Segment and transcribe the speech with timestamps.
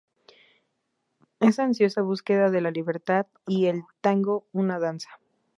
[1.39, 5.19] Esa ansiosa búsqueda de la libertad" y "El tango una danza.